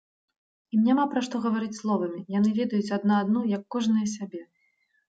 [0.77, 4.41] Ім няма пра што гаварыць словамі, яны ведаюць адна адну, як кожная сябе.